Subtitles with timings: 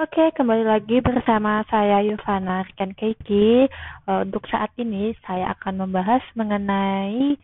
[0.00, 3.68] Oke, kembali lagi bersama saya Yovana Rikan Keiki.
[3.68, 7.36] Eh, Untuk saat ini saya akan membahas mengenai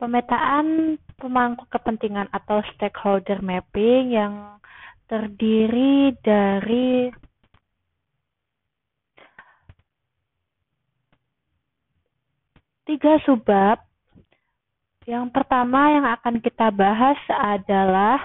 [0.00, 4.56] pemetaan pemangku kepentingan atau stakeholder mapping yang
[5.04, 7.12] terdiri dari
[12.88, 13.84] tiga subbab.
[15.04, 18.24] Yang pertama yang akan kita bahas adalah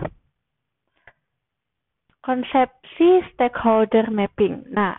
[2.21, 4.65] konsepsi stakeholder mapping.
[4.69, 4.97] Nah,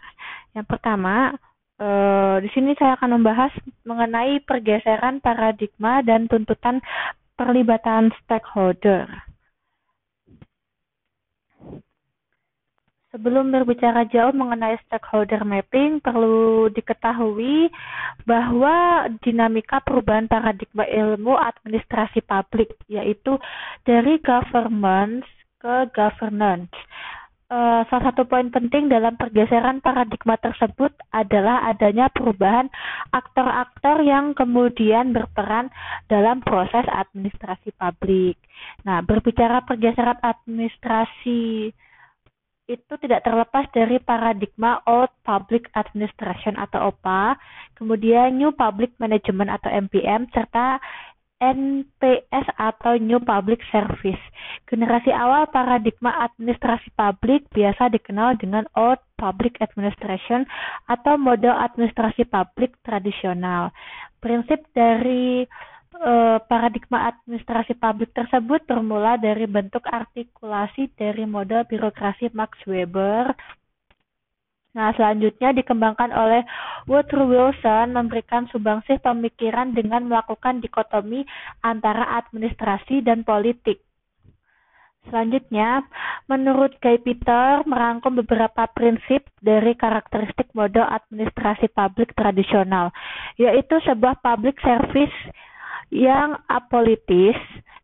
[0.53, 1.35] yang pertama
[1.79, 3.55] eh, di sini saya akan membahas
[3.87, 6.83] mengenai pergeseran paradigma dan tuntutan
[7.39, 9.09] perlibatan stakeholder.
[13.13, 17.69] Sebelum berbicara jauh mengenai stakeholder mapping, perlu diketahui
[18.25, 23.37] bahwa dinamika perubahan paradigma ilmu administrasi publik, yaitu
[23.85, 25.29] dari governance
[25.61, 26.73] ke governance.
[27.53, 32.73] Uh, salah satu poin penting dalam pergeseran paradigma tersebut adalah adanya perubahan
[33.13, 35.69] aktor-aktor yang kemudian berperan
[36.09, 38.41] dalam proses administrasi publik.
[38.89, 41.77] Nah, berbicara pergeseran administrasi
[42.73, 47.37] itu tidak terlepas dari paradigma Old Public Administration atau OPA,
[47.77, 50.81] kemudian New Public Management atau MPM, serta
[51.43, 54.23] NPS atau New Public Service.
[54.71, 60.47] Generasi awal paradigma administrasi publik biasa dikenal dengan Old Public Administration
[60.87, 63.75] atau model administrasi publik tradisional.
[64.23, 65.43] Prinsip dari
[65.93, 73.31] Eh, paradigma administrasi publik tersebut bermula dari bentuk artikulasi dari model birokrasi Max Weber.
[74.73, 76.49] Nah, selanjutnya dikembangkan oleh
[76.91, 81.23] Woodrow Wilson memberikan subangsih pemikiran dengan melakukan dikotomi
[81.63, 83.83] antara administrasi dan politik.
[85.03, 85.83] Selanjutnya,
[86.31, 92.95] menurut Guy Peter merangkum beberapa prinsip dari karakteristik model administrasi publik tradisional,
[93.35, 95.15] yaitu sebuah public service
[95.91, 97.35] yang apolitis,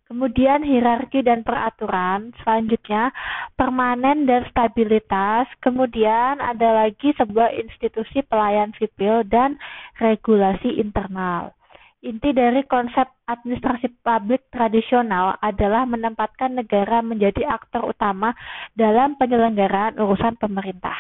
[0.09, 3.13] kemudian hierarki dan peraturan, selanjutnya
[3.55, 9.61] permanen dan stabilitas, kemudian ada lagi sebuah institusi pelayan sipil dan
[10.01, 11.53] regulasi internal.
[11.99, 18.39] Inti dari konsep administrasi publik tradisional adalah menempatkan negara menjadi aktor utama
[18.79, 20.95] dalam penyelenggaraan urusan pemerintah.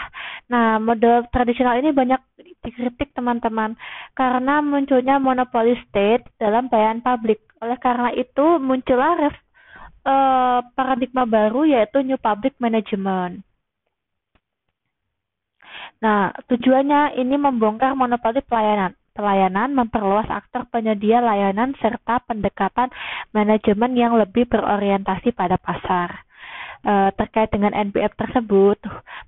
[0.50, 2.19] Nah, model tradisional ini banyak
[2.66, 3.78] dikritik teman-teman
[4.19, 7.47] karena munculnya monopoli state dalam pelayanan publik.
[7.62, 9.36] Oleh karena itu, muncullah ref,
[10.06, 13.42] eh, paradigma baru yaitu New Public Management.
[15.98, 22.94] Nah, tujuannya ini membongkar monopoli pelayanan pelayanan, memperluas aktor penyedia layanan, serta pendekatan
[23.34, 26.22] manajemen yang lebih berorientasi pada pasar.
[26.78, 28.78] E, terkait dengan NPF tersebut,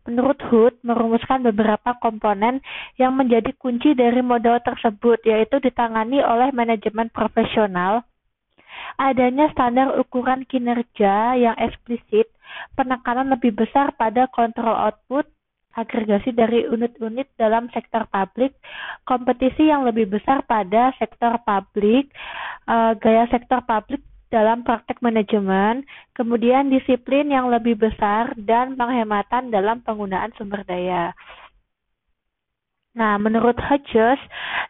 [0.06, 2.62] menurut Hood merumuskan beberapa komponen
[2.94, 8.06] yang menjadi kunci dari model tersebut, yaitu ditangani oleh manajemen profesional,
[9.00, 12.28] adanya standar ukuran kinerja yang eksplisit,
[12.74, 15.26] penekanan lebih besar pada kontrol output,
[15.78, 18.54] agregasi dari unit-unit dalam sektor publik,
[19.06, 22.10] kompetisi yang lebih besar pada sektor publik,
[22.66, 25.82] uh, gaya sektor publik dalam praktek manajemen,
[26.14, 31.10] kemudian disiplin yang lebih besar dan penghematan dalam penggunaan sumber daya.
[32.90, 34.18] Nah, menurut Hodges,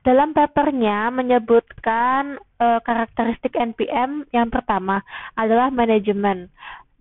[0.00, 5.04] dalam papernya menyebutkan uh, karakteristik NPM yang pertama
[5.36, 6.48] adalah manajemen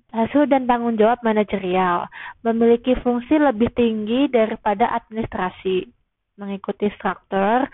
[0.10, 2.10] hasil dan tanggung jawab manajerial,
[2.42, 5.86] memiliki fungsi lebih tinggi daripada administrasi,
[6.42, 7.70] mengikuti struktur.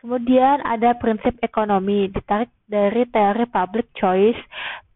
[0.00, 4.40] Kemudian ada prinsip ekonomi, ditarik dari teori public choice,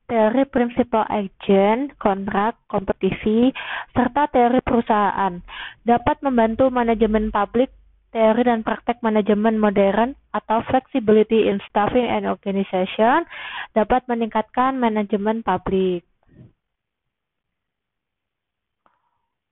[0.08, 3.52] teori principal agent, kontrak, kompetisi,
[3.92, 5.40] serta teori perusahaan.
[5.84, 7.72] Dapat membantu manajemen publik,
[8.14, 13.26] teori dan praktek manajemen modern atau flexibility in staffing and organization
[13.74, 16.06] dapat meningkatkan manajemen publik.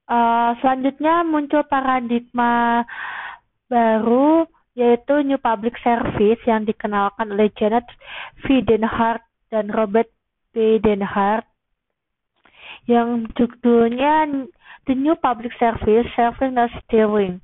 [0.06, 2.86] Uh, selanjutnya muncul paradigma
[3.66, 4.46] baru
[4.78, 7.84] yaitu New Public Service yang dikenalkan oleh Janet
[8.46, 8.62] V.
[8.64, 10.08] Denhart dan Robert
[10.54, 10.80] B.
[10.80, 11.44] Denhart
[12.88, 14.46] yang judulnya
[14.82, 17.38] The New Public Service Serving the Steering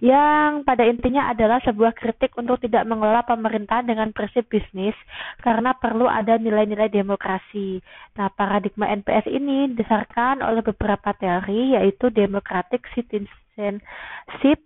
[0.00, 4.94] yang pada intinya adalah sebuah kritik untuk tidak mengelola pemerintahan dengan prinsip bisnis
[5.42, 7.82] karena perlu ada nilai-nilai demokrasi.
[8.16, 14.62] Nah, paradigma NPS ini didasarkan oleh beberapa teori yaitu democratic citizenship,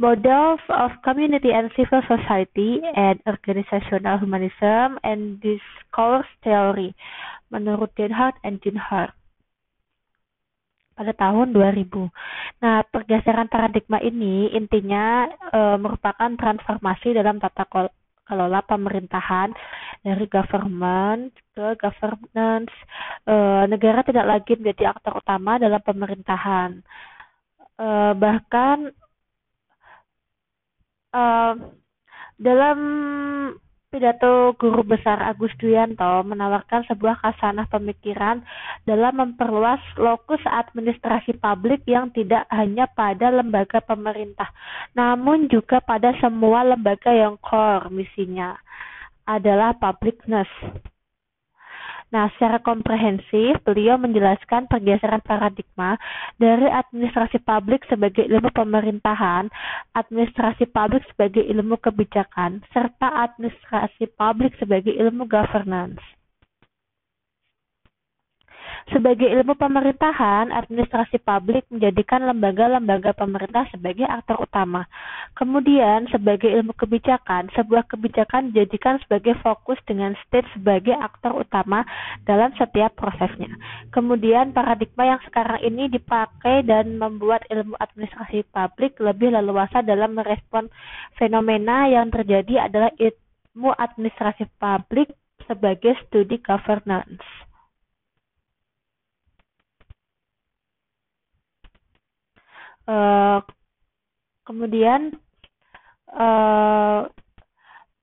[0.00, 6.96] models of community and civil society, and organizational humanism, and discourse theory
[7.52, 9.12] menurut Denhart and Dinhart.
[10.92, 12.62] Pada tahun 2000.
[12.62, 17.64] Nah, pergeseran paradigma ini intinya e, merupakan transformasi dalam tata
[18.28, 19.50] kelola pemerintahan
[20.04, 22.72] dari government ke governance.
[23.26, 23.34] E,
[23.68, 26.84] negara tidak lagi menjadi aktor utama dalam pemerintahan.
[27.76, 27.86] E,
[28.16, 28.92] bahkan
[31.10, 31.22] e,
[32.42, 32.78] dalam
[33.92, 38.40] pidato guru besar Agus Duyanto menawarkan sebuah kasanah pemikiran
[38.88, 44.48] dalam memperluas lokus administrasi publik yang tidak hanya pada lembaga pemerintah,
[44.96, 48.56] namun juga pada semua lembaga yang core misinya
[49.28, 50.48] adalah publicness.
[52.12, 55.96] Nah, secara komprehensif, beliau menjelaskan pergeseran paradigma
[56.36, 59.48] dari administrasi publik sebagai ilmu pemerintahan,
[59.96, 66.21] administrasi publik sebagai ilmu kebijakan, serta administrasi publik sebagai ilmu governance.
[68.90, 74.90] Sebagai ilmu pemerintahan, administrasi publik menjadikan lembaga-lembaga pemerintah sebagai aktor utama.
[75.38, 81.86] Kemudian, sebagai ilmu kebijakan, sebuah kebijakan dijadikan sebagai fokus dengan state sebagai aktor utama
[82.26, 83.54] dalam setiap prosesnya.
[83.94, 90.66] Kemudian, paradigma yang sekarang ini dipakai dan membuat ilmu administrasi publik lebih leluasa dalam merespon
[91.14, 95.14] fenomena yang terjadi adalah ilmu administrasi publik
[95.46, 97.51] sebagai studi governance.
[102.82, 103.38] Uh,
[104.42, 105.14] kemudian
[106.10, 107.06] uh,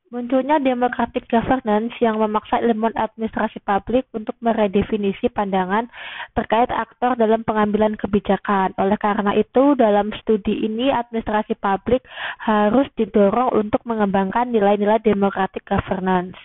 [0.10, 5.86] munculnya democratic governance yang memaksa ilmuwan administrasi publik untuk meredefinisi pandangan
[6.34, 8.74] terkait aktor dalam pengambilan kebijakan.
[8.82, 12.02] Oleh karena itu, dalam studi ini administrasi publik
[12.42, 16.38] harus didorong untuk mengembangkan nilai-nilai democratic governance.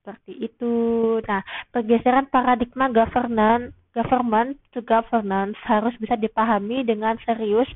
[0.00, 0.74] Seperti itu.
[1.28, 7.68] Nah, pergeseran paradigma governance government to governance harus bisa dipahami dengan serius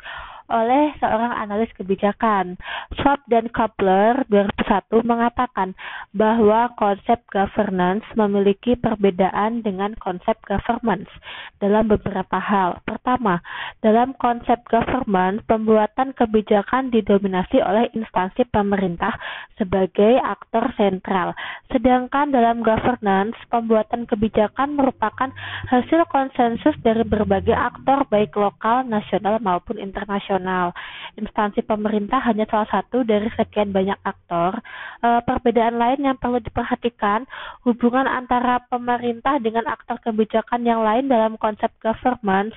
[0.47, 2.55] oleh seorang analis kebijakan.
[2.95, 5.75] Schwab dan Kapler 2001 mengatakan
[6.15, 11.11] bahwa konsep governance memiliki perbedaan dengan konsep governance
[11.59, 12.79] dalam beberapa hal.
[12.87, 13.43] Pertama,
[13.83, 19.19] dalam konsep government, pembuatan kebijakan didominasi oleh instansi pemerintah
[19.59, 21.35] sebagai aktor sentral.
[21.73, 25.33] Sedangkan dalam governance, pembuatan kebijakan merupakan
[25.73, 30.77] hasil konsensus dari berbagai aktor baik lokal, nasional maupun internasional nasional.
[31.17, 34.61] Instansi pemerintah hanya salah satu dari sekian banyak aktor.
[35.01, 37.25] E, perbedaan lain yang perlu diperhatikan,
[37.65, 42.53] hubungan antara pemerintah dengan aktor kebijakan yang lain dalam konsep governance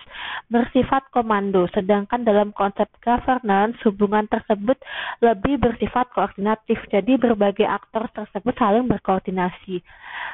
[0.52, 4.76] bersifat komando, sedangkan dalam konsep governance hubungan tersebut
[5.24, 6.84] lebih bersifat koordinatif.
[6.92, 9.80] Jadi berbagai aktor tersebut saling berkoordinasi.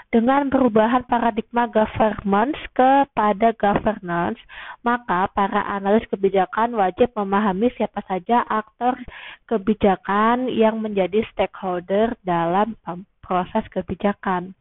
[0.10, 4.40] Dengan perubahan paradigma governance kepada governance,
[4.82, 8.96] maka para analis kebijakan wajib memahami siapa saja aktor
[9.44, 12.80] kebijakan yang menjadi stakeholder dalam
[13.20, 14.56] proses kebijakan.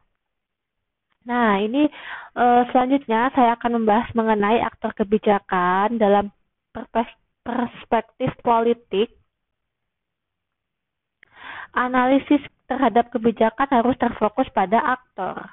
[1.23, 1.87] Nah, ini
[2.35, 6.35] uh, selanjutnya saya akan membahas mengenai aktor kebijakan dalam
[7.47, 9.15] perspektif politik.
[11.79, 15.47] Analisis terhadap kebijakan harus terfokus pada aktor.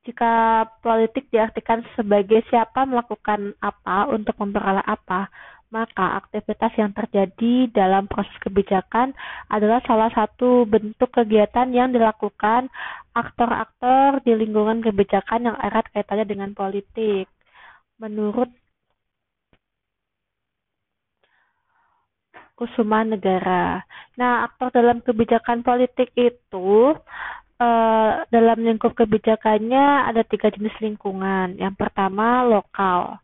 [0.00, 5.28] Jika politik diartikan sebagai siapa melakukan apa untuk memperoleh apa,
[5.70, 9.14] maka aktivitas yang terjadi dalam proses kebijakan
[9.46, 12.66] adalah salah satu bentuk kegiatan yang dilakukan
[13.14, 17.30] aktor-aktor di lingkungan kebijakan yang erat kaitannya dengan politik.
[18.02, 18.50] Menurut
[22.58, 23.80] Kusuma Negara.
[24.20, 26.92] Nah, aktor dalam kebijakan politik itu
[27.60, 31.60] uh, dalam lingkup kebijakannya ada tiga jenis lingkungan.
[31.60, 33.20] Yang pertama lokal.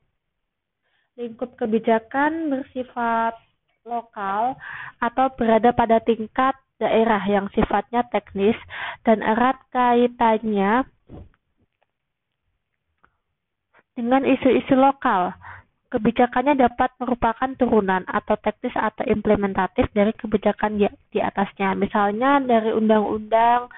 [1.17, 3.41] Lingkup kebijakan bersifat
[3.89, 4.61] lokal
[5.01, 8.59] atau berada pada tingkat daerah yang sifatnya teknis
[9.09, 10.85] dan erat kaitannya
[13.97, 15.33] dengan isu-isu lokal.
[15.87, 21.73] Kebijakannya dapat merupakan turunan atau teknis atau implementatif dari kebijakan di atasnya.
[21.79, 23.71] Misalnya dari undang-undang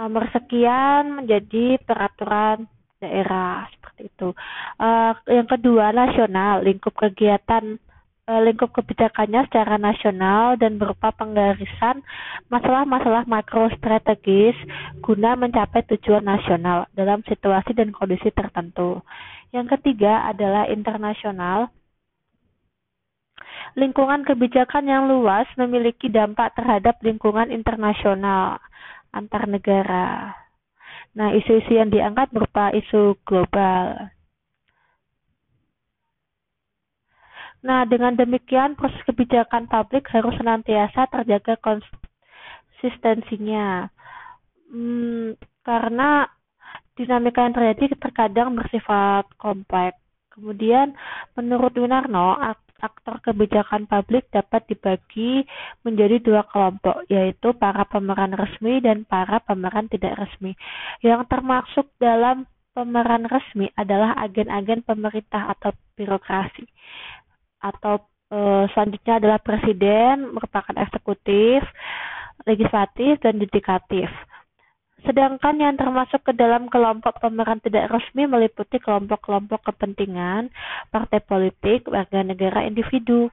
[0.00, 2.64] nomor sekian menjadi peraturan
[3.04, 4.32] daerah seperti itu.
[4.80, 7.76] Uh, yang kedua nasional, lingkup kegiatan
[8.24, 12.00] uh, lingkup kebijakannya secara nasional dan berupa penggarisan
[12.48, 14.56] masalah-masalah makro strategis
[15.04, 19.04] guna mencapai tujuan nasional dalam situasi dan kondisi tertentu.
[19.52, 21.68] Yang ketiga adalah internasional.
[23.78, 28.58] Lingkungan kebijakan yang luas memiliki dampak terhadap lingkungan internasional
[29.10, 30.34] antar negara.
[31.14, 34.10] Nah, isu-isu yang diangkat berupa isu global.
[37.60, 43.92] Nah, dengan demikian proses kebijakan publik harus senantiasa terjaga konsistensinya.
[44.70, 46.24] Hmm, karena
[46.96, 50.00] dinamika yang terjadi terkadang bersifat kompleks.
[50.32, 50.96] Kemudian,
[51.36, 52.40] menurut Winarno,
[52.80, 55.44] aktor kebijakan publik dapat dibagi
[55.84, 60.56] menjadi dua kelompok, yaitu para pemeran resmi dan para pemeran tidak resmi.
[61.04, 66.64] Yang termasuk dalam pemeran resmi adalah agen-agen pemerintah atau birokrasi.
[67.60, 68.38] Atau e,
[68.72, 71.60] selanjutnya adalah presiden, merupakan eksekutif,
[72.48, 74.08] legislatif, dan yudikatif.
[75.00, 80.52] Sedangkan yang termasuk ke dalam kelompok pemeran tidak resmi meliputi kelompok-kelompok kepentingan,
[80.92, 83.32] partai politik, warga negara, individu.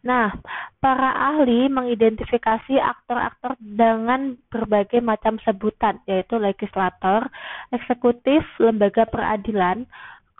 [0.00, 0.32] Nah,
[0.80, 7.28] para ahli mengidentifikasi aktor-aktor dengan berbagai macam sebutan, yaitu legislator,
[7.68, 9.84] eksekutif, lembaga peradilan,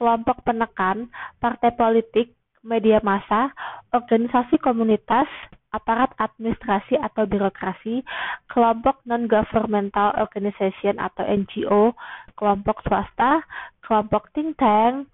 [0.00, 1.12] kelompok penekan,
[1.45, 2.33] partai politik,
[2.65, 3.53] media massa,
[3.93, 5.29] organisasi komunitas,
[5.71, 8.03] aparat administrasi atau birokrasi,
[8.50, 11.95] kelompok non-governmental organization atau NGO,
[12.35, 13.47] kelompok swasta,
[13.87, 15.07] kelompok think tank,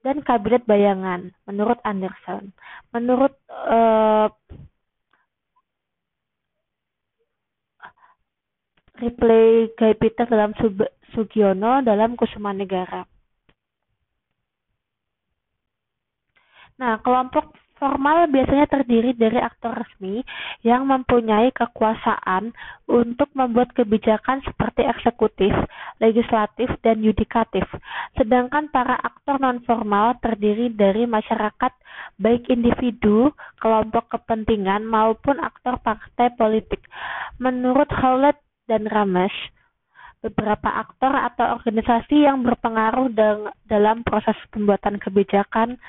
[0.00, 2.52] dan kabinet bayangan, menurut Anderson.
[2.92, 4.32] Menurut uh,
[9.00, 10.52] replay Guy Peter dalam
[11.10, 13.04] Sugiono dalam Kusuma Negara.
[16.80, 20.20] Nah, kelompok Formal biasanya terdiri dari aktor resmi
[20.60, 22.52] yang mempunyai kekuasaan
[22.84, 25.48] untuk membuat kebijakan seperti eksekutif,
[25.96, 27.64] legislatif, dan yudikatif.
[28.20, 31.72] Sedangkan para aktor non-formal terdiri dari masyarakat,
[32.20, 36.84] baik individu, kelompok kepentingan, maupun aktor partai politik.
[37.40, 39.56] Menurut Howlett dan Ramesh,
[40.20, 43.08] beberapa aktor atau organisasi yang berpengaruh
[43.64, 45.80] dalam proses pembuatan kebijakan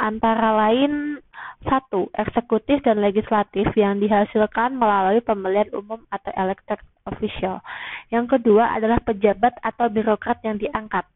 [0.00, 1.22] antara lain
[1.64, 7.64] satu, eksekutif dan legislatif yang dihasilkan melalui pemilihan umum atau elected official.
[8.12, 11.08] Yang kedua adalah pejabat atau birokrat yang diangkat,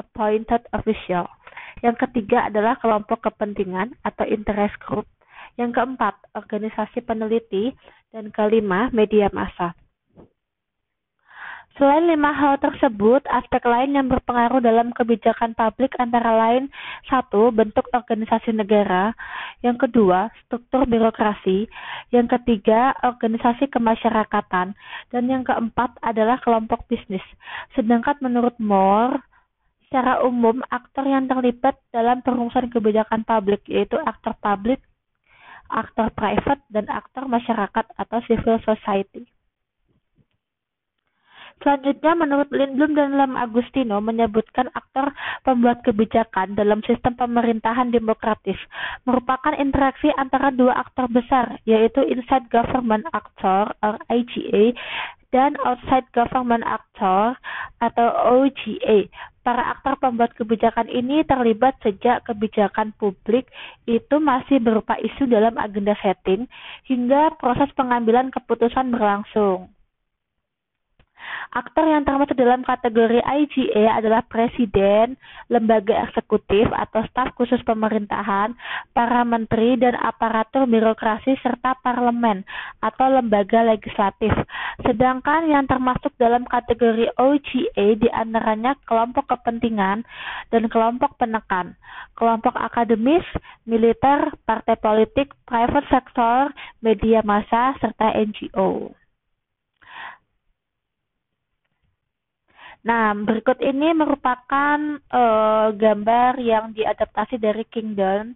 [0.00, 1.28] appointed official.
[1.80, 5.08] Yang ketiga adalah kelompok kepentingan atau interest group.
[5.56, 7.72] Yang keempat, organisasi peneliti.
[8.10, 9.70] Dan kelima, media massa.
[11.80, 16.68] Selain lima hal tersebut, aspek lain yang berpengaruh dalam kebijakan publik antara lain
[17.08, 19.16] satu, bentuk organisasi negara,
[19.64, 21.72] yang kedua, struktur birokrasi,
[22.12, 24.76] yang ketiga, organisasi kemasyarakatan,
[25.08, 27.24] dan yang keempat adalah kelompok bisnis.
[27.72, 29.16] Sedangkan menurut Moore,
[29.88, 34.84] secara umum aktor yang terlibat dalam perumusan kebijakan publik yaitu aktor publik,
[35.72, 39.24] aktor private, dan aktor masyarakat atau civil society.
[41.60, 45.12] Selanjutnya, menurut Lindblom dan Lam Agustino menyebutkan aktor
[45.44, 48.56] pembuat kebijakan dalam sistem pemerintahan demokratis
[49.04, 54.72] merupakan interaksi antara dua aktor besar, yaitu inside government actor or IGA
[55.30, 57.36] dan outside government actor
[57.78, 58.08] atau
[58.40, 59.12] OGA.
[59.40, 63.48] Para aktor pembuat kebijakan ini terlibat sejak kebijakan publik
[63.88, 66.44] itu masih berupa isu dalam agenda setting
[66.84, 69.72] hingga proses pengambilan keputusan berlangsung.
[71.50, 75.18] Aktor yang termasuk dalam kategori IGA adalah presiden,
[75.50, 78.54] lembaga eksekutif atau staf khusus pemerintahan,
[78.94, 82.46] para menteri dan aparatur birokrasi serta parlemen
[82.78, 84.30] atau lembaga legislatif.
[84.86, 90.06] Sedangkan yang termasuk dalam kategori OGA di antaranya kelompok kepentingan
[90.54, 91.74] dan kelompok penekan,
[92.14, 93.26] kelompok akademis,
[93.66, 98.99] militer, partai politik, private sector, media massa, serta NGO.
[102.80, 104.78] Nah, berikut ini merupakan
[105.12, 108.32] uh, gambar yang diadaptasi dari Kingdom.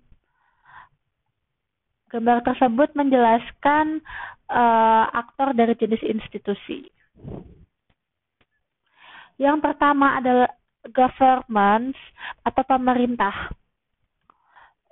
[2.13, 4.05] Gambar tersebut menjelaskan
[4.53, 6.85] uh, aktor dari jenis institusi.
[9.41, 10.53] Yang pertama adalah
[10.93, 11.97] government
[12.45, 13.35] atau pemerintah.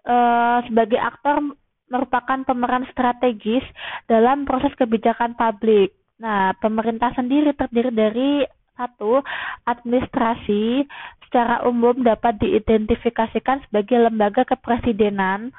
[0.03, 1.55] Uh, sebagai aktor
[1.93, 3.63] merupakan pemeran strategis
[4.09, 5.93] dalam proses kebijakan publik.
[6.19, 8.31] Nah, pemerintah sendiri terdiri dari
[8.77, 9.21] satu,
[9.69, 10.87] administrasi
[11.29, 15.53] secara umum dapat diidentifikasikan sebagai lembaga kepresidenan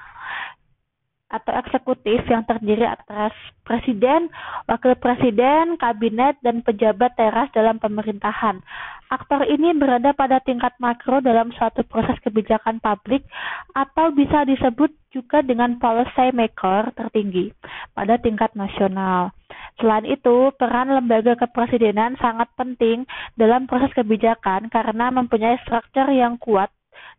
[1.33, 3.33] atau eksekutif yang terdiri atas
[3.65, 4.29] presiden,
[4.69, 8.61] wakil presiden, kabinet, dan pejabat teras dalam pemerintahan.
[9.09, 13.25] Aktor ini berada pada tingkat makro dalam suatu proses kebijakan publik
[13.73, 17.53] atau bisa disebut juga dengan policy maker tertinggi
[17.93, 19.33] pada tingkat nasional.
[19.77, 23.05] Selain itu, peran lembaga kepresidenan sangat penting
[23.37, 26.69] dalam proses kebijakan karena mempunyai struktur yang kuat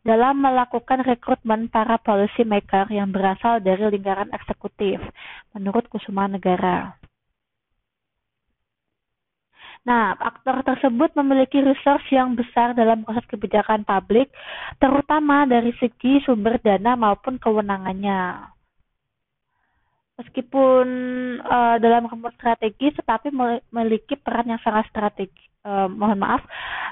[0.05, 5.01] dalam melakukan rekrutmen para policy maker yang berasal dari lingkaran eksekutif,
[5.57, 6.99] menurut Kusuma Negara.
[9.85, 14.33] Nah, aktor tersebut memiliki resource yang besar dalam proses kebijakan publik,
[14.81, 18.49] terutama dari segi sumber dana maupun kewenangannya.
[20.17, 20.87] Meskipun
[21.45, 23.29] uh, dalam kampus strategis, tetapi
[23.69, 25.45] memiliki peran yang sangat strategis.
[25.65, 26.45] Uh, mohon maaf,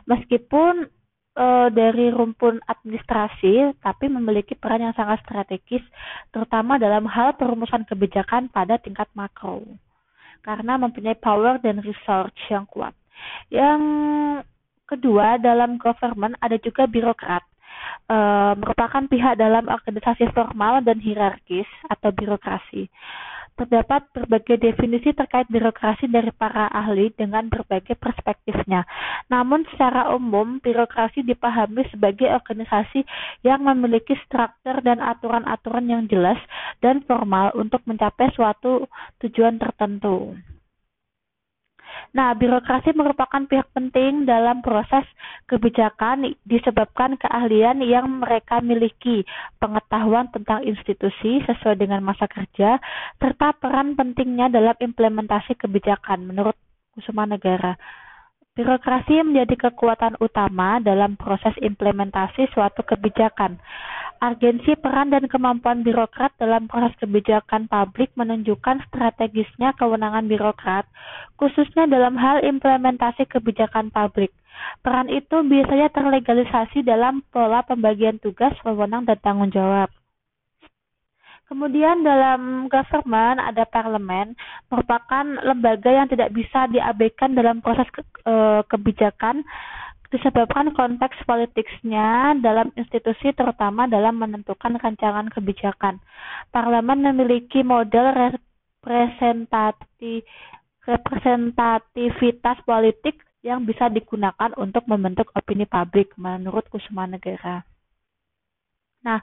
[0.08, 0.88] meskipun
[1.36, 5.84] uh, dari rumpun administrasi, tapi memiliki peran yang sangat strategis,
[6.32, 9.64] terutama dalam hal perumusan kebijakan pada tingkat makro,
[10.44, 12.92] karena mempunyai power dan research yang kuat.
[13.48, 13.80] Yang
[14.88, 17.44] kedua, dalam government ada juga birokrat.
[18.06, 22.86] Uh, merupakan pihak dalam organisasi formal dan hierarkis atau birokrasi.
[23.62, 28.82] Terdapat berbagai definisi terkait birokrasi dari para ahli dengan berbagai perspektifnya.
[29.30, 33.06] Namun secara umum, birokrasi dipahami sebagai organisasi
[33.46, 36.42] yang memiliki struktur dan aturan-aturan yang jelas
[36.82, 38.90] dan formal untuk mencapai suatu
[39.22, 40.34] tujuan tertentu.
[42.12, 45.08] Nah, birokrasi merupakan pihak penting dalam proses
[45.48, 49.24] kebijakan disebabkan keahlian yang mereka miliki,
[49.56, 52.76] pengetahuan tentang institusi sesuai dengan masa kerja,
[53.16, 56.52] serta peran pentingnya dalam implementasi kebijakan menurut
[56.92, 57.80] Kusuma Negara.
[58.52, 63.56] Birokrasi menjadi kekuatan utama dalam proses implementasi suatu kebijakan.
[64.22, 70.86] Agensi peran dan kemampuan birokrat dalam proses kebijakan publik menunjukkan strategisnya kewenangan birokrat,
[71.34, 74.30] khususnya dalam hal implementasi kebijakan publik.
[74.78, 79.90] Peran itu biasanya terlegalisasi dalam pola pembagian tugas, wewenang, dan tanggung jawab.
[81.50, 84.38] Kemudian dalam government ada parlemen,
[84.70, 88.34] merupakan lembaga yang tidak bisa diabaikan dalam proses ke, e,
[88.70, 89.42] kebijakan
[90.12, 95.96] disebabkan konteks politiknya dalam institusi terutama dalam menentukan rancangan kebijakan.
[96.52, 100.20] Parlemen memiliki model representasi,
[100.84, 107.64] representativitas politik yang bisa digunakan untuk membentuk opini publik menurut Kusuma Negara.
[109.02, 109.18] Nah,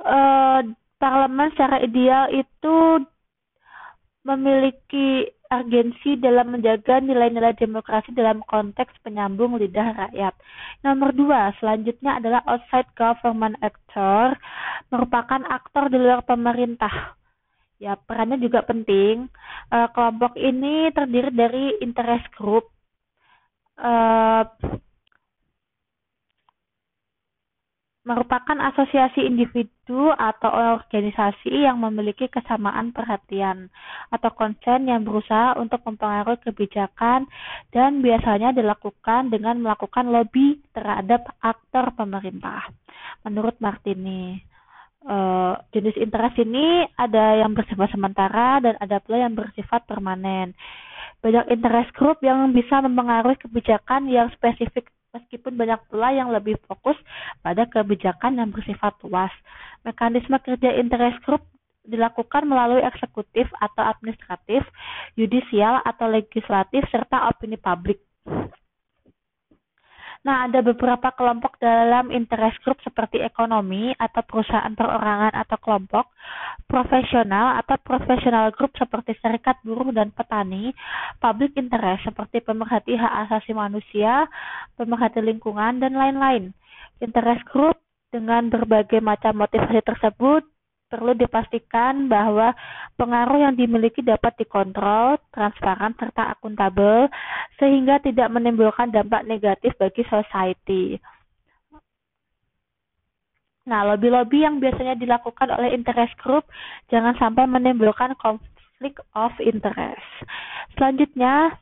[0.00, 0.60] eh,
[0.96, 3.04] parlemen secara ideal itu
[4.24, 10.34] memiliki urgensi dalam menjaga nilai-nilai demokrasi dalam konteks penyambung lidah rakyat.
[10.86, 14.38] Nomor dua, selanjutnya adalah outside government actor,
[14.94, 17.18] merupakan aktor di luar pemerintah.
[17.82, 19.26] Ya, perannya juga penting.
[19.74, 22.70] Uh, kelompok ini terdiri dari interest group,
[23.80, 24.46] uh,
[28.10, 30.50] merupakan asosiasi individu atau
[30.82, 33.70] organisasi yang memiliki kesamaan perhatian
[34.10, 37.30] atau konsen yang berusaha untuk mempengaruhi kebijakan
[37.70, 42.66] dan biasanya dilakukan dengan melakukan lobby terhadap aktor pemerintah.
[43.22, 44.42] Menurut Martini,
[45.06, 50.50] uh, jenis interest ini ada yang bersifat sementara dan ada pula yang bersifat permanen.
[51.22, 56.96] Banyak interest group yang bisa mempengaruhi kebijakan yang spesifik meskipun banyak pula yang lebih fokus
[57.42, 59.32] pada kebijakan yang bersifat luas.
[59.82, 61.42] Mekanisme kerja interest group
[61.86, 64.62] dilakukan melalui eksekutif atau administratif,
[65.16, 67.98] yudisial atau legislatif, serta opini publik.
[70.20, 76.12] Nah, ada beberapa kelompok dalam interest group seperti ekonomi atau perusahaan perorangan atau kelompok,
[76.68, 80.76] profesional atau profesional group seperti serikat buruh dan petani,
[81.24, 84.28] public interest seperti pemerhati hak asasi manusia,
[84.76, 86.52] pemerhati lingkungan, dan lain-lain.
[87.00, 87.80] Interest group
[88.12, 90.44] dengan berbagai macam motivasi tersebut
[90.90, 92.50] perlu dipastikan bahwa
[92.98, 97.06] pengaruh yang dimiliki dapat dikontrol, transparan, serta akuntabel,
[97.62, 100.98] sehingga tidak menimbulkan dampak negatif bagi society.
[103.70, 106.42] Nah, lobby-lobby yang biasanya dilakukan oleh interest group
[106.90, 110.26] jangan sampai menimbulkan konflik of interest.
[110.74, 111.54] Selanjutnya,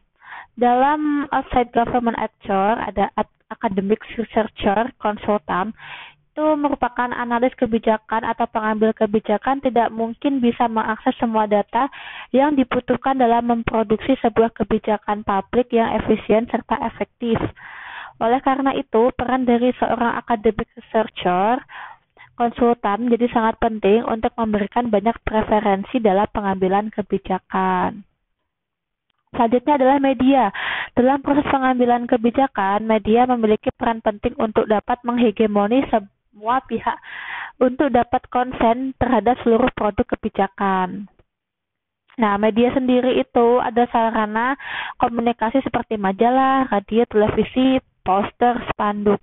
[0.56, 3.12] dalam outside government actor ada
[3.52, 5.76] academic researcher, konsultan
[6.38, 11.90] itu merupakan analis kebijakan atau pengambil kebijakan tidak mungkin bisa mengakses semua data
[12.31, 17.42] yang dibutuhkan dalam memproduksi sebuah kebijakan publik yang efisien serta efektif.
[18.22, 21.59] Oleh karena itu, peran dari seorang academic researcher
[22.38, 28.07] konsultan menjadi sangat penting untuk memberikan banyak preferensi dalam pengambilan kebijakan.
[29.35, 30.55] Selanjutnya adalah media.
[30.94, 35.83] Dalam proses pengambilan kebijakan, media memiliki peran penting untuk dapat menghegemoni
[36.38, 36.94] semua pihak
[37.59, 41.11] untuk dapat konsen terhadap seluruh produk kebijakan.
[42.14, 44.55] Nah, media sendiri itu ada sarana
[45.03, 49.18] komunikasi seperti majalah, radio, televisi, poster, spanduk.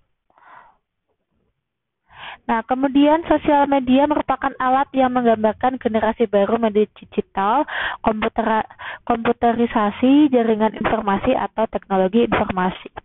[2.51, 7.63] Nah, kemudian sosial media merupakan alat yang menggambarkan generasi baru media digital,
[8.03, 8.67] komputer,
[9.07, 13.04] komputerisasi, jaringan informasi, atau teknologi informasi.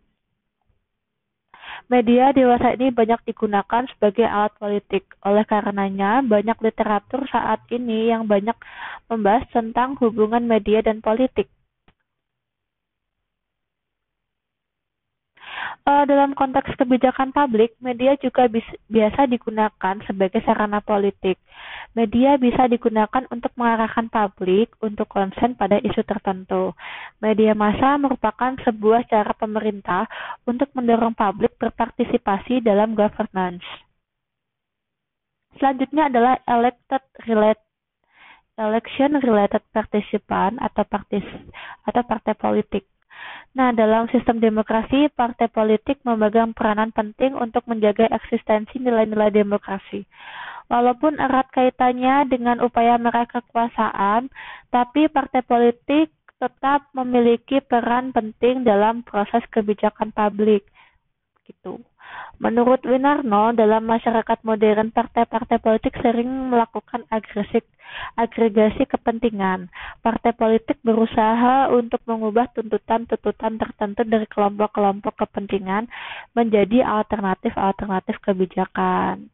[1.90, 5.10] Media dewasa ini banyak digunakan sebagai alat politik.
[5.26, 8.54] Oleh karenanya, banyak literatur saat ini yang banyak
[9.10, 11.50] membahas tentang hubungan media dan politik.
[15.50, 18.50] uh, dalam konteks kebijakan publik, media juga
[18.90, 21.38] biasa digunakan sebagai sarana politik.
[21.92, 26.72] Media bisa digunakan untuk mengarahkan publik untuk konsen pada isu tertentu.
[27.18, 30.06] Media massa merupakan sebuah cara pemerintah
[30.46, 33.64] untuk mendorong publik berpartisipasi dalam governance.
[35.58, 37.66] Selanjutnya adalah elected related
[38.60, 41.24] election related participant atau partis
[41.88, 42.84] atau partai politik.
[43.50, 50.06] Nah, dalam sistem demokrasi, partai politik memegang peranan penting untuk menjaga eksistensi nilai-nilai demokrasi.
[50.70, 54.30] Walaupun erat kaitannya dengan upaya meraih kekuasaan,
[54.70, 60.62] tapi partai politik tetap memiliki peran penting dalam proses kebijakan publik.
[61.42, 61.82] Gitu.
[62.40, 67.60] Menurut Winarno, dalam masyarakat modern, partai-partai politik sering melakukan agresif
[68.16, 69.68] agregasi kepentingan.
[70.00, 75.90] Partai politik berusaha untuk mengubah tuntutan-tuntutan tertentu dari kelompok-kelompok kepentingan
[76.32, 79.28] menjadi alternatif-alternatif kebijakan.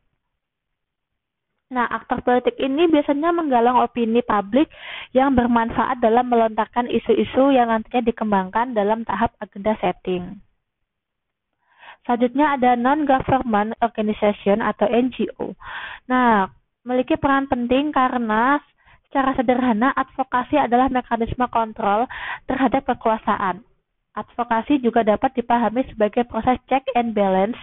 [1.67, 4.71] Nah, aktor politik ini biasanya menggalang opini publik
[5.11, 10.46] yang bermanfaat dalam melontarkan isu-isu yang nantinya dikembangkan dalam tahap agenda setting.
[12.07, 15.59] Selanjutnya ada non-government organization atau NGO.
[16.07, 16.47] Nah,
[16.87, 18.63] memiliki peran penting karena
[19.11, 22.07] secara sederhana advokasi adalah mekanisme kontrol
[22.47, 23.67] terhadap kekuasaan.
[24.15, 27.59] Advokasi juga dapat dipahami sebagai proses check and balance.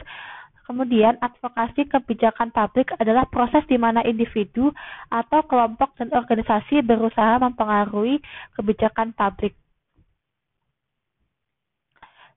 [0.68, 4.72] Kemudian, advokasi kebijakan publik adalah proses di mana individu
[5.12, 8.20] atau kelompok dan organisasi berusaha mempengaruhi
[8.60, 9.56] kebijakan publik.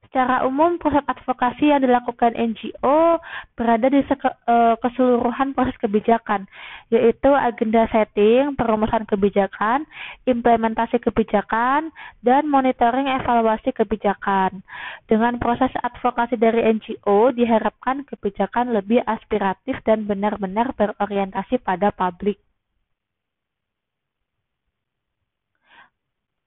[0.07, 3.19] Secara umum, proses advokasi yang dilakukan NGO
[3.59, 6.47] berada di uh, keseluruhan proses kebijakan,
[6.95, 9.83] yaitu agenda setting, perumusan kebijakan,
[10.23, 11.90] implementasi kebijakan,
[12.23, 14.62] dan monitoring evaluasi kebijakan.
[15.11, 22.46] Dengan proses advokasi dari NGO, diharapkan kebijakan lebih aspiratif dan benar-benar berorientasi pada publik.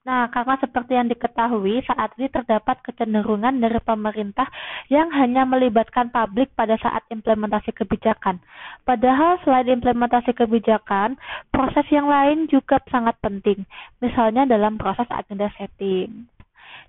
[0.10, 4.50] Nah, karena seperti yang diketahui, saat ini terdapat kecenderungan dari pemerintah
[4.90, 8.42] yang hanya melibatkan publik pada saat implementasi kebijakan.
[8.90, 11.14] Padahal selain implementasi kebijakan,
[11.54, 13.70] proses yang lain juga sangat penting,
[14.02, 16.26] misalnya dalam proses agenda setting.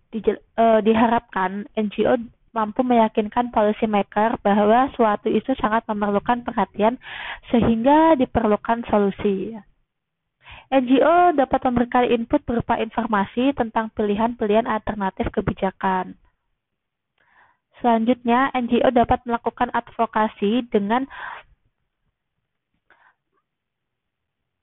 [0.09, 0.25] Di,
[0.57, 2.17] uh, diharapkan NGO
[2.57, 6.97] mampu meyakinkan policy maker bahwa suatu isu sangat memerlukan perhatian
[7.53, 9.61] sehingga diperlukan solusi.
[10.71, 16.15] NGO dapat memberikan input berupa informasi tentang pilihan-pilihan alternatif kebijakan.
[17.83, 21.11] Selanjutnya, NGO dapat melakukan advokasi dengan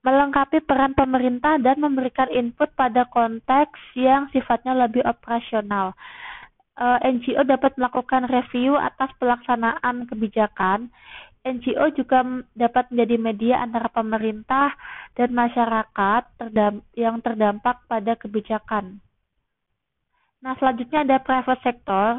[0.00, 5.92] melengkapi peran pemerintah dan memberikan input pada konteks yang sifatnya lebih operasional.
[6.78, 10.94] Eh, NGO dapat melakukan review atas pelaksanaan kebijakan
[11.48, 12.20] NGO juga
[12.52, 14.76] dapat menjadi media antara pemerintah
[15.16, 16.24] dan masyarakat
[16.94, 19.00] yang terdampak pada kebijakan.
[20.38, 22.10] Nah, selanjutnya ada private sector.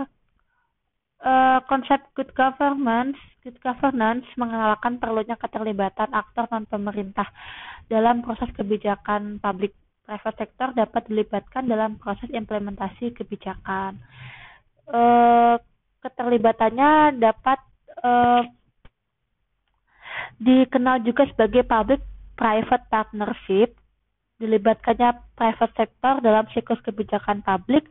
[1.20, 7.28] Uh, konsep good governance, good governance mengenalkan perlunya keterlibatan aktor non pemerintah
[7.92, 9.76] dalam proses kebijakan publik.
[10.08, 14.00] Private sector dapat dilibatkan dalam proses implementasi kebijakan.
[14.90, 15.60] Uh,
[16.02, 17.60] keterlibatannya dapat
[18.02, 18.42] uh,
[20.38, 22.06] dikenal juga sebagai public
[22.38, 23.80] private partnership
[24.40, 27.84] dilibatkannya private sector dalam siklus kebijakan publik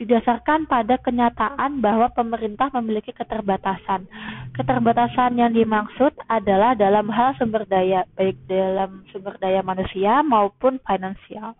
[0.00, 4.08] didasarkan pada kenyataan bahwa pemerintah memiliki keterbatasan.
[4.56, 11.52] Keterbatasan yang dimaksud adalah dalam hal sumber daya, baik dalam sumber daya manusia maupun finansial.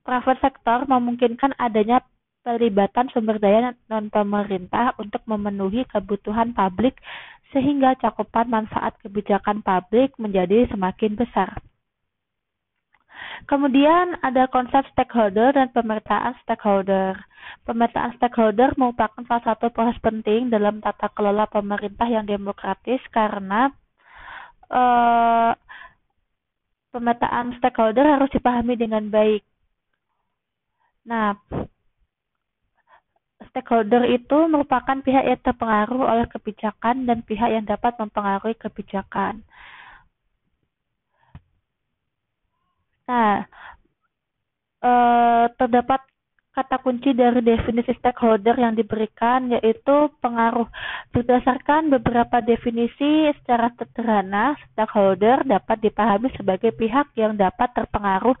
[0.00, 2.00] Private sector memungkinkan adanya
[2.40, 6.96] pelibatan sumber daya non pemerintah untuk memenuhi kebutuhan publik
[7.50, 11.58] sehingga cakupan manfaat kebijakan publik menjadi semakin besar.
[13.48, 17.16] Kemudian ada konsep stakeholder dan pemetaan stakeholder.
[17.64, 23.72] Pemetaan stakeholder merupakan salah satu proses penting dalam tata kelola pemerintah yang demokratis karena
[24.68, 25.52] uh,
[26.92, 29.42] pemetaan stakeholder harus dipahami dengan baik.
[31.08, 31.34] Nah,
[33.50, 39.42] stakeholder itu merupakan pihak yang terpengaruh oleh kebijakan dan pihak yang dapat mempengaruhi kebijakan.
[43.08, 43.44] Nah,
[44.82, 46.00] eh, terdapat
[46.50, 50.66] kata kunci dari definisi stakeholder yang diberikan yaitu pengaruh.
[51.14, 58.34] Berdasarkan beberapa definisi secara sederhana, stakeholder dapat dipahami sebagai pihak yang dapat terpengaruh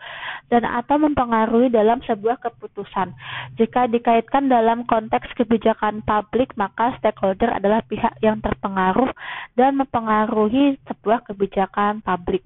[0.50, 3.14] dan atau mempengaruhi dalam sebuah keputusan.
[3.54, 9.14] Jika dikaitkan dalam konteks kebijakan publik, maka stakeholder adalah pihak yang terpengaruh
[9.54, 12.42] dan mempengaruhi sebuah kebijakan publik.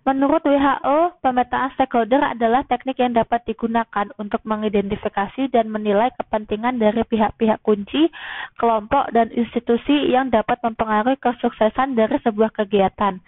[0.00, 7.04] Menurut WHO, pemetaan stakeholder adalah teknik yang dapat digunakan untuk mengidentifikasi dan menilai kepentingan dari
[7.04, 8.08] pihak-pihak kunci,
[8.56, 13.20] kelompok, dan institusi yang dapat mempengaruhi kesuksesan dari sebuah kegiatan.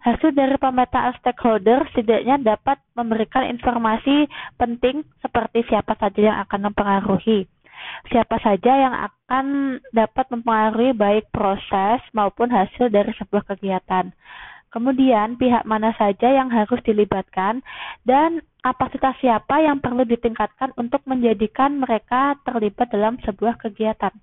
[0.00, 7.44] Hasil dari pemetaan stakeholder setidaknya dapat memberikan informasi penting seperti siapa saja yang akan mempengaruhi
[8.12, 14.12] siapa saja yang akan dapat mempengaruhi baik proses maupun hasil dari sebuah kegiatan.
[14.70, 17.58] Kemudian pihak mana saja yang harus dilibatkan
[18.06, 24.14] dan kapasitas siapa yang perlu ditingkatkan untuk menjadikan mereka terlibat dalam sebuah kegiatan.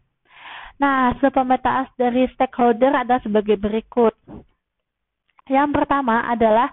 [0.80, 4.14] Nah, hasil pemetaan dari stakeholder ada sebagai berikut.
[5.52, 6.72] Yang pertama adalah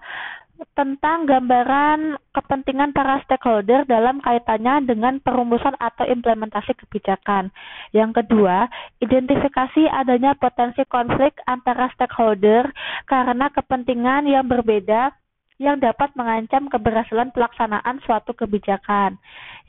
[0.75, 7.51] tentang gambaran kepentingan para stakeholder dalam kaitannya dengan perumusan atau implementasi kebijakan.
[7.91, 8.71] Yang kedua,
[9.03, 12.71] identifikasi adanya potensi konflik antara stakeholder
[13.07, 15.11] karena kepentingan yang berbeda
[15.55, 19.15] yang dapat mengancam keberhasilan pelaksanaan suatu kebijakan.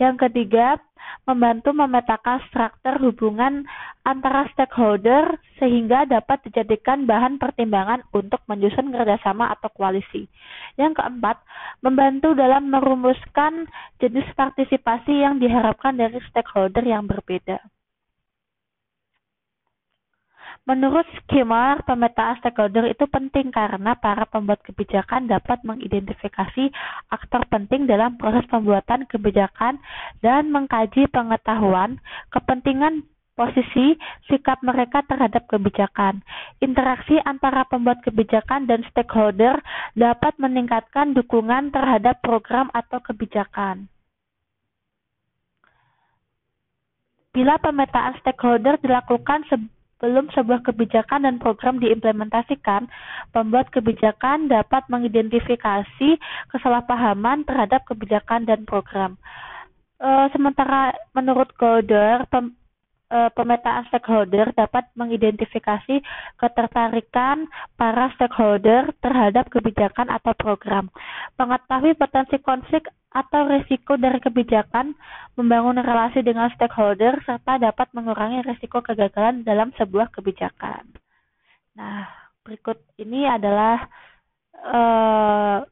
[0.02, 0.82] Yang ketiga,
[1.26, 3.66] membantu memetakan struktur hubungan
[4.06, 10.30] antara stakeholder sehingga dapat dijadikan bahan pertimbangan untuk menyusun kerjasama atau koalisi.
[10.78, 11.42] Yang keempat,
[11.82, 13.66] membantu dalam merumuskan
[13.98, 17.58] jenis partisipasi yang diharapkan dari stakeholder yang berbeda.
[20.66, 26.74] Menurut skema, pemetaan stakeholder itu penting karena para pembuat kebijakan dapat mengidentifikasi
[27.06, 29.78] aktor penting dalam proses pembuatan kebijakan
[30.26, 32.02] dan mengkaji pengetahuan,
[32.34, 33.06] kepentingan
[33.38, 33.94] posisi
[34.26, 36.26] sikap mereka terhadap kebijakan.
[36.58, 39.62] Interaksi antara pembuat kebijakan dan stakeholder
[39.94, 43.86] dapat meningkatkan dukungan terhadap program atau kebijakan.
[47.30, 49.44] Bila pemetaan stakeholder dilakukan
[49.96, 52.88] belum sebuah kebijakan dan program diimplementasikan,
[53.32, 56.20] pembuat kebijakan dapat mengidentifikasi
[56.52, 59.16] kesalahpahaman terhadap kebijakan dan program.
[59.96, 62.52] E, sementara menurut Golder, pem,
[63.08, 66.04] e, pemetaan stakeholder dapat mengidentifikasi
[66.36, 67.48] ketertarikan
[67.80, 70.92] para stakeholder terhadap kebijakan atau program,
[71.40, 72.84] mengetahui potensi konflik
[73.16, 74.92] atau risiko dari kebijakan,
[75.40, 80.84] membangun relasi dengan stakeholder, serta dapat mengurangi risiko kegagalan dalam sebuah kebijakan.
[81.80, 82.04] Nah,
[82.44, 83.88] berikut ini adalah
[84.60, 85.64] uh,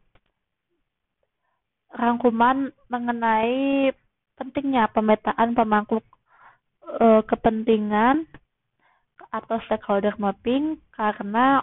[1.92, 3.92] rangkuman mengenai
[4.34, 6.00] pentingnya pemetaan pemangku
[7.00, 8.24] uh, kepentingan
[9.30, 11.60] atau stakeholder mapping karena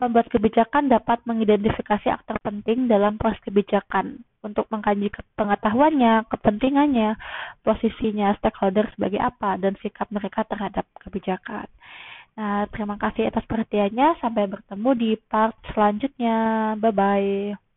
[0.00, 7.20] Pembuat kebijakan dapat mengidentifikasi aktor penting dalam proses kebijakan untuk mengkaji pengetahuannya, kepentingannya,
[7.60, 11.68] posisinya stakeholder sebagai apa, dan sikap mereka terhadap kebijakan.
[12.40, 14.16] Nah, terima kasih atas perhatiannya.
[14.24, 16.72] Sampai bertemu di part selanjutnya.
[16.80, 17.69] Bye-bye.